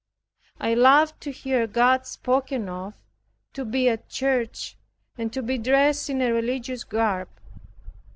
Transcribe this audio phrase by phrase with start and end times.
[0.59, 2.95] I loved to hear God spoken of,
[3.53, 4.75] to be at church,
[5.15, 7.27] and to be dressed in a religious garb.